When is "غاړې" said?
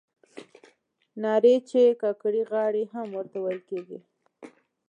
2.51-2.83